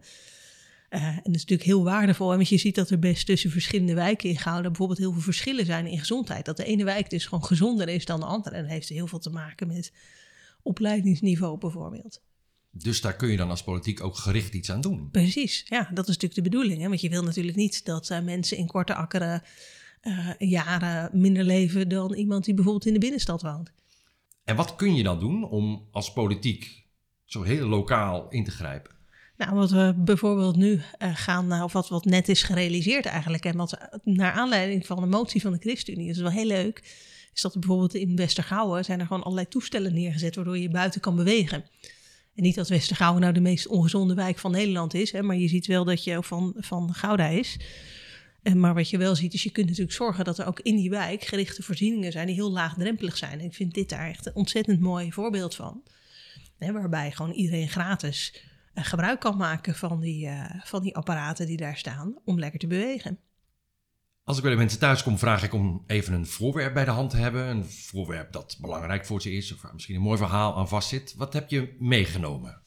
[0.89, 3.93] Uh, en dat is natuurlijk heel waardevol, want je ziet dat er best tussen verschillende
[3.93, 6.45] wijken in Gouden bijvoorbeeld heel veel verschillen zijn in gezondheid.
[6.45, 8.55] Dat de ene wijk dus gewoon gezonder is dan de andere.
[8.55, 9.91] En dat heeft heel veel te maken met
[10.61, 12.21] opleidingsniveau bijvoorbeeld.
[12.71, 15.09] Dus daar kun je dan als politiek ook gericht iets aan doen.
[15.11, 16.81] Precies, ja, dat is natuurlijk de bedoeling.
[16.81, 16.87] Hè?
[16.87, 19.43] Want je wil natuurlijk niet dat uh, mensen in korte akkeren
[20.03, 23.71] uh, jaren minder leven dan iemand die bijvoorbeeld in de binnenstad woont.
[24.43, 26.85] En wat kun je dan doen om als politiek
[27.25, 28.91] zo heel lokaal in te grijpen?
[29.37, 30.81] Nou, wat we bijvoorbeeld nu uh,
[31.15, 35.41] gaan, of wat, wat net is gerealiseerd eigenlijk, en wat naar aanleiding van de motie
[35.41, 36.79] van de ChristenUnie, is wel heel leuk,
[37.33, 41.01] is dat er bijvoorbeeld in Westergouwen zijn er gewoon allerlei toestellen neergezet waardoor je buiten
[41.01, 41.65] kan bewegen.
[42.35, 45.47] En niet dat Westergouwen nou de meest ongezonde wijk van Nederland is, hè, maar je
[45.47, 47.59] ziet wel dat je van, van Gouda is.
[48.43, 50.75] En maar wat je wel ziet, is je kunt natuurlijk zorgen dat er ook in
[50.75, 53.39] die wijk gerichte voorzieningen zijn die heel laagdrempelig zijn.
[53.39, 55.83] En ik vind dit daar echt een ontzettend mooi voorbeeld van.
[56.57, 61.47] Hè, waarbij gewoon iedereen gratis uh, gebruik kan maken van die, uh, van die apparaten
[61.47, 63.19] die daar staan om lekker te bewegen.
[64.23, 66.91] Als ik bij de mensen thuis kom, vraag ik om even een voorwerp bij de
[66.91, 67.47] hand te hebben.
[67.47, 71.13] Een voorwerp dat belangrijk voor ze is, of waar misschien een mooi verhaal aan vastzit.
[71.17, 72.61] Wat heb je meegenomen?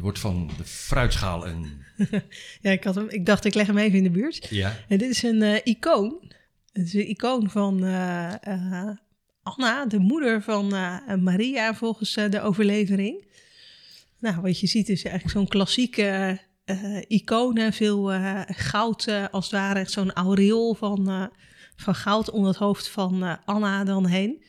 [0.00, 1.84] Er wordt van de fruitschaal een.
[2.62, 4.46] ja, ik, had hem, ik dacht, ik leg hem even in de buurt.
[4.50, 4.76] Ja.
[4.88, 6.32] En dit is een uh, icoon.
[6.72, 8.90] Het is een icoon van uh, uh,
[9.42, 10.68] Anna, de moeder van
[11.22, 13.26] Maria, volgens de overlevering.
[14.18, 16.38] Nou, wat je ziet is eigenlijk zo'n klassieke
[17.08, 18.12] iconen, veel
[18.46, 21.30] goud als het ware, zo'n aureool van,
[21.76, 24.42] van goud om het hoofd van Anna dan heen.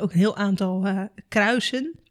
[0.00, 2.05] ook een heel aantal kruisen.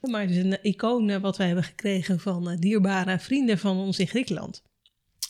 [0.00, 4.06] Maar het is een icoon wat wij hebben gekregen van dierbare vrienden van ons in
[4.08, 4.62] Griekenland.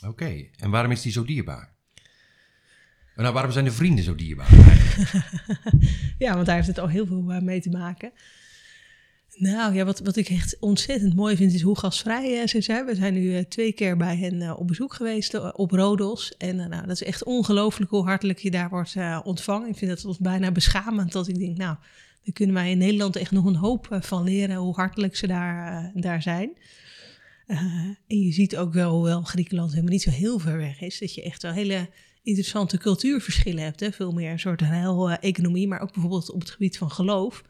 [0.06, 1.74] Oké, en waarom is die zo dierbaar?
[3.16, 4.48] Nou, waarom zijn de vrienden zo dierbaar?
[6.18, 8.12] ja, want daar heeft het al heel veel mee te maken.
[9.34, 12.86] Nou ja, wat, wat ik echt ontzettend mooi vind is hoe gastvrij ze zijn.
[12.86, 16.36] We zijn nu twee keer bij hen op bezoek geweest op Rodos.
[16.36, 19.68] En nou, dat is echt ongelooflijk hoe hartelijk je daar wordt ontvangen.
[19.68, 21.76] Ik vind dat bijna beschamend dat ik denk, nou,
[22.24, 25.90] daar kunnen wij in Nederland echt nog een hoop van leren hoe hartelijk ze daar,
[25.94, 26.50] daar zijn.
[27.46, 27.58] Uh,
[28.06, 31.14] en je ziet ook wel, hoewel Griekenland helemaal niet zo heel ver weg is, dat
[31.14, 31.88] je echt wel hele
[32.22, 33.80] interessante cultuurverschillen hebt.
[33.80, 33.92] Hè?
[33.92, 37.44] Veel meer een soort ruil-economie, maar ook bijvoorbeeld op het gebied van geloof.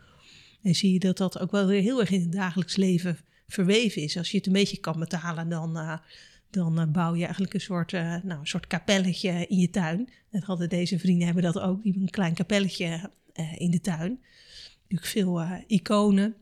[0.62, 4.02] En zie je dat dat ook wel weer heel erg in het dagelijks leven verweven
[4.02, 4.16] is.
[4.16, 6.00] Als je het een beetje kan betalen, dan,
[6.50, 10.08] dan bouw je eigenlijk een soort, nou, een soort kapelletje in je tuin.
[10.30, 13.10] En hadden deze vrienden hebben dat ook, die een klein kapelletje
[13.56, 14.20] in de tuin.
[14.90, 16.34] Natuurlijk veel iconen.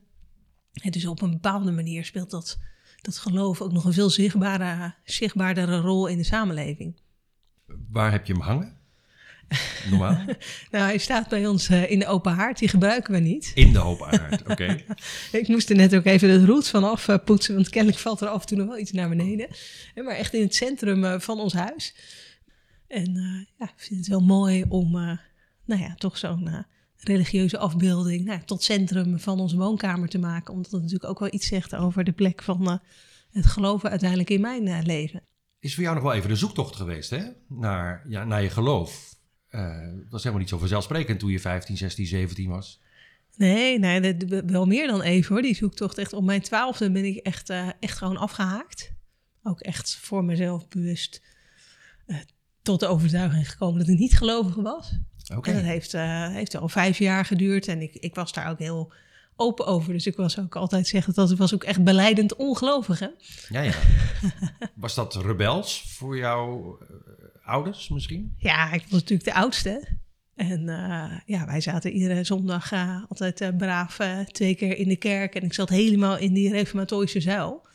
[0.73, 2.59] En dus op een bepaalde manier speelt dat,
[3.01, 7.01] dat geloof ook nog een veel zichtbare, zichtbaardere rol in de samenleving.
[7.91, 8.77] Waar heb je hem hangen?
[9.91, 10.25] Normaal?
[10.71, 12.59] nou, hij staat bij ons uh, in de open haard.
[12.59, 13.53] Die gebruiken we niet.
[13.55, 14.53] In de open haard, oké.
[14.53, 14.85] Okay.
[15.33, 18.21] ik moest er net ook even het roet van af uh, poetsen, want kennelijk valt
[18.21, 19.49] er af en toe nog wel iets naar beneden.
[19.95, 21.95] Maar echt in het centrum uh, van ons huis.
[22.87, 23.15] En
[23.59, 24.91] ja, ik vind het wel mooi om,
[25.65, 26.67] nou ja, toch zo'n
[27.01, 30.55] religieuze afbeelding nou, tot centrum van onze woonkamer te maken.
[30.55, 32.81] Omdat het natuurlijk ook wel iets zegt over de plek van
[33.31, 35.23] het geloven uiteindelijk in mijn leven.
[35.59, 37.25] Is voor jou nog wel even de zoektocht geweest, hè?
[37.49, 39.17] Naar, ja, naar je geloof.
[39.51, 42.81] Uh, dat was helemaal niet zo vanzelfsprekend toen je 15, 16, 17 was.
[43.37, 45.43] Nee, nee, wel meer dan even hoor.
[45.43, 48.93] Die zoektocht echt op mijn twaalfde ben ik echt, uh, echt gewoon afgehaakt.
[49.43, 51.23] Ook echt voor mezelf bewust
[52.63, 54.99] tot de overtuiging gekomen dat ik niet gelovig was.
[55.37, 55.55] Okay.
[55.55, 55.93] En dat heeft,
[56.33, 58.93] heeft al vijf jaar geduurd en ik, ik was daar ook heel
[59.37, 59.93] open over.
[59.93, 62.99] Dus ik was ook altijd zeggen dat ik was ook echt beleidend ongelovig.
[62.99, 63.09] Hè?
[63.49, 63.75] Ja, ja.
[64.75, 66.79] Was dat rebels voor jouw
[67.43, 68.35] ouders misschien?
[68.39, 69.89] Ja, ik was natuurlijk de oudste.
[70.35, 75.35] En uh, ja, wij zaten iedere zondag uh, altijd braaf twee keer in de kerk.
[75.35, 77.67] En ik zat helemaal in die reformatorische zuil.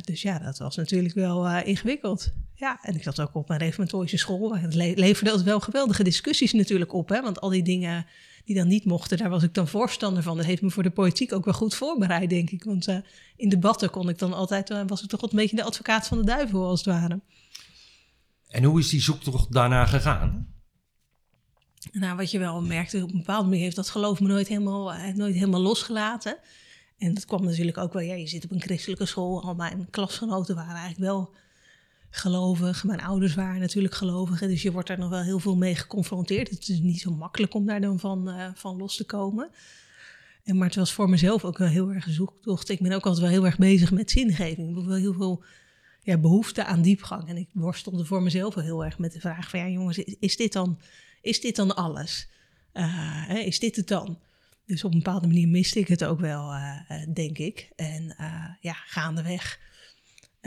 [0.00, 2.32] Dus ja, dat was natuurlijk wel ingewikkeld.
[2.54, 4.56] Ja, en ik zat ook op een reformatorische school.
[4.56, 7.08] Het le leverde altijd wel geweldige discussies natuurlijk op.
[7.08, 7.22] Hè?
[7.22, 8.06] Want al die dingen
[8.44, 10.36] die dan niet mochten, daar was ik dan voorstander van.
[10.36, 12.64] Dat heeft me voor de politiek ook wel goed voorbereid, denk ik.
[12.64, 12.86] Want
[13.36, 16.24] in debatten kon ik dan altijd, was ik toch een beetje de advocaat van de
[16.24, 17.20] duivel als het ware.
[18.48, 20.52] En hoe is die zoektocht daarna gegaan?
[21.92, 24.92] Nou, wat je wel merkte, op een bepaalde manier heeft dat geloof me nooit helemaal,
[25.14, 26.36] nooit helemaal losgelaten.
[26.98, 29.90] En dat kwam natuurlijk ook wel, ja, je zit op een christelijke school, al mijn
[29.90, 31.34] klasgenoten waren eigenlijk wel
[32.10, 32.84] gelovig.
[32.84, 36.50] Mijn ouders waren natuurlijk gelovig, dus je wordt daar nog wel heel veel mee geconfronteerd.
[36.50, 39.50] Het is niet zo makkelijk om daar dan van, uh, van los te komen.
[40.44, 42.68] En, maar het was voor mezelf ook wel heel erg een zoektocht.
[42.68, 44.70] Ik ben ook altijd wel heel erg bezig met zingeving.
[44.70, 45.44] Ik heb wel heel veel
[46.02, 47.28] ja, behoefte aan diepgang.
[47.28, 49.60] En ik worstelde voor mezelf wel heel erg met de vraag van...
[49.60, 50.78] ja jongens, is dit dan,
[51.22, 52.28] is dit dan alles?
[52.74, 54.18] Uh, is dit het dan?
[54.66, 56.80] Dus op een bepaalde manier miste ik het ook wel, uh,
[57.14, 57.68] denk ik.
[57.76, 59.60] En uh, ja, gaandeweg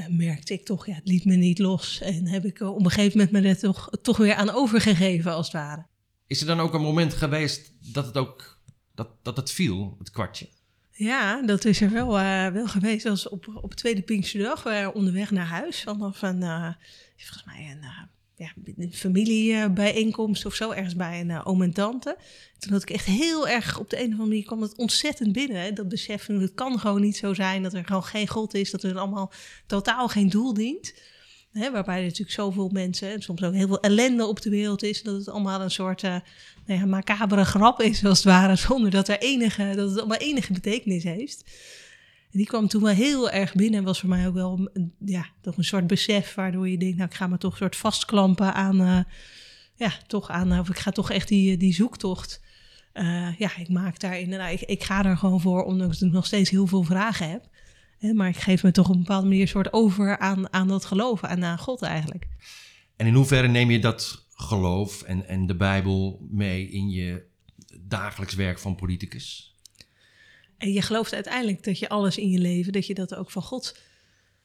[0.09, 2.01] merkte ik toch, ja, het liet me niet los.
[2.01, 5.45] En heb ik op een gegeven moment me er toch, toch weer aan overgegeven, als
[5.45, 5.85] het ware.
[6.27, 8.61] Is er dan ook een moment geweest dat het ook
[8.95, 10.49] dat, dat het viel, het kwartje?
[10.91, 13.05] Ja, dat is er wel, uh, wel geweest.
[13.05, 14.63] als op, op tweede Pinksterdag.
[14.63, 16.73] We waren onderweg naar huis vanaf een, uh,
[17.17, 18.01] volgens mij een, uh,
[18.37, 22.17] ja, een familiebijeenkomst of zo, ergens bij een uh, oom en tante.
[22.59, 25.31] Toen had ik echt heel erg, op de een of andere manier kwam het ontzettend
[25.31, 25.61] binnen.
[25.61, 25.73] Hè?
[25.73, 28.83] Dat besef, het kan gewoon niet zo zijn dat er gewoon geen God is, dat
[28.83, 29.31] er allemaal
[29.67, 30.93] totaal geen doel dient.
[31.51, 31.71] Hè?
[31.71, 35.03] Waarbij er natuurlijk zoveel mensen en soms ook heel veel ellende op de wereld is.
[35.03, 36.15] Dat het allemaal een soort uh,
[36.65, 40.17] nou ja, macabere grap is, als het ware, zonder dat, er enige, dat het allemaal
[40.17, 41.43] enige betekenis heeft
[42.37, 44.69] die kwam toen wel heel erg binnen en was voor mij ook wel
[45.05, 47.75] ja, toch een soort besef waardoor je denkt, nou ik ga me toch een soort
[47.75, 48.99] vastklampen aan, uh,
[49.75, 52.41] ja, toch aan, of ik ga toch echt die, die zoektocht.
[52.93, 56.13] Uh, ja, ik maak daarin, nou, ik, ik ga er gewoon voor, ondanks dat ik
[56.13, 57.49] nog steeds heel veel vragen heb.
[57.97, 60.85] Hè, maar ik geef me toch op een bepaalde manier soort over aan, aan dat
[60.85, 62.27] geloven en aan God eigenlijk.
[62.95, 67.23] En in hoeverre neem je dat geloof en, en de Bijbel mee in je
[67.81, 69.55] dagelijks werk van politicus?
[70.57, 73.41] En je gelooft uiteindelijk dat je alles in je leven, dat je dat ook van
[73.41, 73.77] God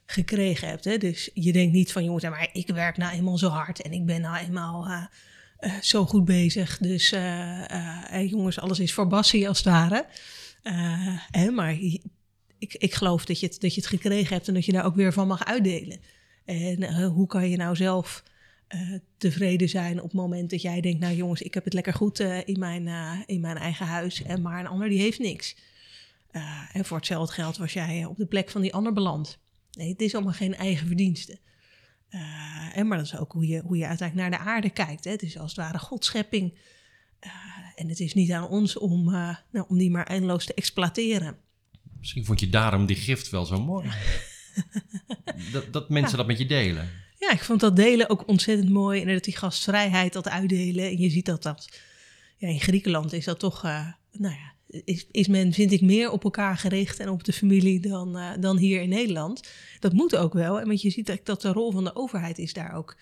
[0.07, 0.85] gekregen hebt.
[0.85, 0.99] Hè?
[0.99, 4.07] Dus je denkt niet van, jongens, maar ik werk nou eenmaal zo hard en ik
[4.07, 5.05] ben nou eenmaal uh,
[5.61, 6.79] uh, zo goed bezig.
[6.79, 10.07] Dus uh, jongens, alles is voor Bassie als het ware.
[11.31, 11.51] Hè?
[11.51, 11.79] Maar
[12.59, 14.85] ik, ik geloof dat je, het, dat je het gekregen hebt en dat je daar
[14.85, 16.01] ook weer van mag uitdelen.
[16.45, 18.23] En hoe kan je nou zelf
[19.17, 22.21] tevreden zijn op het moment dat jij denkt, nou jongens, ik heb het lekker goed
[22.21, 22.89] in, mijn,
[23.27, 24.23] in mijn eigen huis.
[24.23, 25.57] En maar een ander die heeft niks.
[26.33, 29.39] Uh, en voor hetzelfde geld was jij op de plek van die ander beland.
[29.73, 31.39] Nee, het is allemaal geen eigen verdienste.
[32.11, 35.05] Uh, en maar dat is ook hoe je, hoe je uiteindelijk naar de aarde kijkt.
[35.05, 35.11] Hè.
[35.11, 36.59] Het is als het ware Godschepping.
[37.21, 37.33] Uh,
[37.75, 39.05] en het is niet aan ons om,
[39.51, 41.37] nou, om die maar eindeloos te exploiteren.
[41.99, 43.91] Misschien vond je daarom die gift wel zo mooi.
[45.53, 46.91] dat, dat mensen dat met je delen.
[47.19, 49.03] Ja, ik vond dat delen ook ontzettend mooi.
[49.03, 50.85] En dat die gastvrijheid, dat uitdelen.
[50.85, 51.81] En je ziet dat dat...
[52.37, 53.63] Ja, in Griekenland is dat toch...
[53.63, 54.52] nou ja,
[55.11, 58.57] is, men, vind ik, meer op elkaar gericht en op de familie dan, uh, dan
[58.57, 59.49] hier in Nederland.
[59.79, 62.75] Dat moet ook wel, want je ziet dat, de rol van de overheid is daar
[62.75, 62.97] ook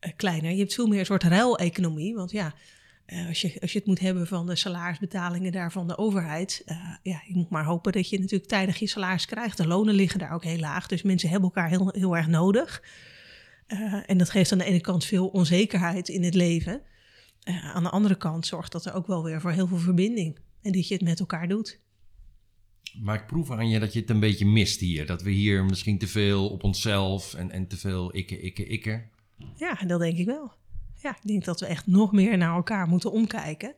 [0.00, 0.50] uh, kleiner.
[0.50, 2.54] Je hebt veel meer een soort ruileconomie, want ja,
[3.06, 6.62] uh, als, je, als je het moet hebben van de salarisbetalingen daar van de overheid,
[7.02, 9.56] ja, je moet maar hopen dat je natuurlijk tijdig je salaris krijgt.
[9.56, 12.82] De lonen liggen daar ook heel laag, dus mensen hebben elkaar heel, heel erg nodig.
[14.06, 16.82] en dat geeft aan de ene kant veel onzekerheid in het leven.
[17.44, 20.72] aan de andere kant zorgt dat er ook wel weer voor heel veel verbinding en
[20.72, 21.80] dat je het met elkaar doet.
[23.02, 25.06] Maar ik proef aan je dat je het een beetje mist hier.
[25.06, 29.02] Dat we hier misschien te veel op onszelf en, en te veel ikke, ikke, ikke.
[29.56, 30.52] Ja, dat denk ik wel.
[31.02, 33.74] Ja, ik denk dat we echt nog meer naar elkaar moeten omkijken.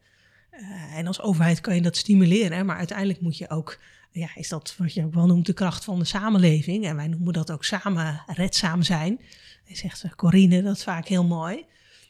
[0.50, 4.48] Uh, en als overheid kan je dat stimuleren, maar uiteindelijk moet je ook, ja, is
[4.48, 6.84] dat wat je ook wel noemt de kracht van de samenleving.
[6.84, 9.20] En wij noemen dat ook samen redzaam zijn.
[9.66, 11.64] En zegt Corine dat vaak heel mooi.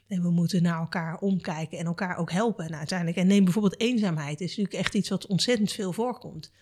[0.08, 2.66] En we moeten naar elkaar omkijken en elkaar ook helpen.
[2.66, 6.52] En uiteindelijk, en neem bijvoorbeeld eenzaamheid, is natuurlijk echt iets wat ontzettend veel voorkomt.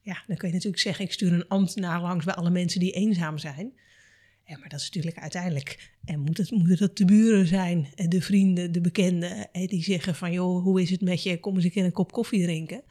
[0.00, 2.92] Ja, dan kun je natuurlijk zeggen, ik stuur een ambtenaar langs bij alle mensen die
[2.92, 3.72] eenzaam zijn.
[4.46, 8.20] Ja, maar dat is natuurlijk uiteindelijk, en moet het, moeten dat de buren zijn, de
[8.20, 11.70] vrienden, de bekenden, die zeggen van, joh, hoe is het met je, kom eens een
[11.70, 12.82] keer een kop koffie drinken.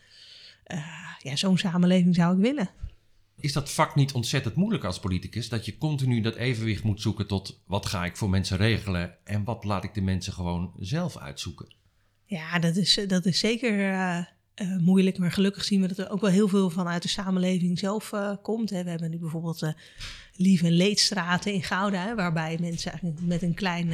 [0.68, 0.86] Uh,
[1.20, 2.70] ja, zo'n samenleving zou ik willen.
[3.44, 5.50] Is dat vak niet ontzettend moeilijk als politicus?
[5.50, 9.44] Dat je continu dat evenwicht moet zoeken tot wat ga ik voor mensen regelen en
[9.44, 11.74] wat laat ik de mensen gewoon zelf uitzoeken?
[12.26, 14.20] Ja, dat is, dat is zeker uh,
[14.62, 17.80] uh, moeilijk, maar gelukkig zien we dat er ook wel heel veel vanuit de samenleving
[17.80, 18.70] zelf komt.
[18.70, 18.84] Hè.
[18.84, 19.76] We hebben nu bijvoorbeeld en
[20.72, 23.94] leedstraten in Gouda, hè, waarbij mensen met een klein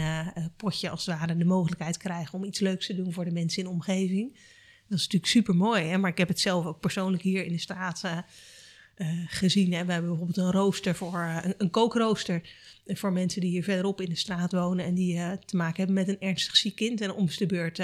[0.58, 3.60] potje als het ware de mogelijkheid krijgen om iets leuks te doen voor de mensen
[3.60, 4.34] in de omgeving.
[4.88, 7.60] Dat is natuurlijk super mooi, maar ik heb het zelf ook persoonlijk hier in de
[7.60, 8.04] straat
[9.28, 9.74] gezien.
[9.74, 9.86] Hè.
[9.86, 12.42] We hebben bijvoorbeeld een rooster voor uh, een, een, kookrooster
[12.86, 15.96] voor mensen die hier verderop in de straat wonen en die uh, te maken hebben
[15.96, 17.02] met een ernstig ziek kind.
[17.02, 17.78] En om de beurt,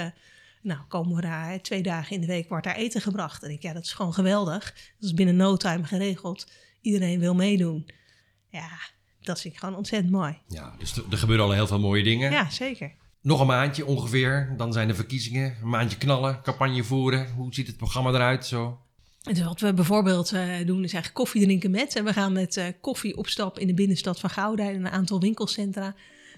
[0.62, 3.42] nou, komen we daar twee dagen in de week wordt daar eten gebracht.
[3.42, 4.64] En ik, ja, dat is gewoon geweldig.
[4.98, 6.50] Dat is binnen no time geregeld.
[6.80, 7.90] Iedereen wil meedoen.
[8.50, 8.70] Ja,
[9.20, 10.38] dat vind ik gewoon ontzettend mooi.
[10.48, 12.30] Ja, dus er gebeuren al heel veel mooie dingen.
[12.30, 12.94] Ja, zeker.
[13.20, 15.56] Nog een maandje ongeveer, dan zijn de verkiezingen.
[15.62, 17.30] Een maandje knallen, campagne voeren.
[17.30, 18.80] Hoe ziet het programma eruit zo?
[19.26, 21.96] Dus wat we bijvoorbeeld uh, doen is eigenlijk koffie drinken met.
[21.96, 24.92] En we gaan met uh, koffie op stap in de binnenstad van Gouda in een
[24.92, 25.94] aantal winkelcentra.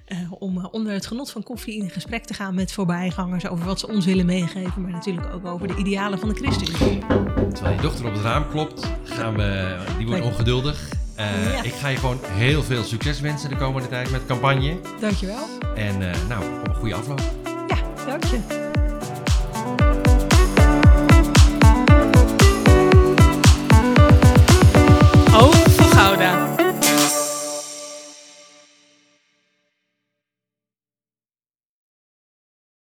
[0.09, 3.81] Uh, om onder het genot van koffie in gesprek te gaan met voorbijgangers over wat
[3.81, 4.83] ze ons willen meegeven.
[4.83, 6.99] Maar natuurlijk ook over de idealen van de ChristenUnie.
[7.53, 10.89] Terwijl je dochter op het raam klopt, gaan we, die wordt ongeduldig.
[11.17, 11.63] Ja.
[11.63, 14.81] Ik ga je gewoon heel veel succes wensen de komende tijd met campagne.
[15.01, 15.47] Dankjewel.
[15.75, 15.99] En
[16.29, 17.23] nou, op een goede afloop.
[17.69, 18.68] Ja, dank je.